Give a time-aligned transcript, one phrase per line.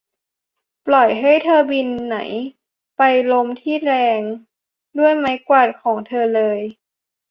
[0.87, 2.19] ปล่อยให้เธอบินไหน
[2.97, 4.21] ไปในลมที่แรง
[4.97, 6.59] ด้วยไม้กวาดขอเธอเลย!